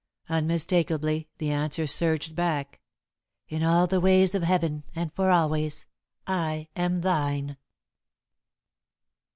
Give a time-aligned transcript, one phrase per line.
[0.29, 2.79] Unmistakably the answer surged back:
[3.47, 5.85] "In all the ways of Heaven and for always,
[6.25, 7.55] I am thine."